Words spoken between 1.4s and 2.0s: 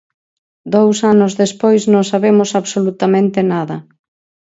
despois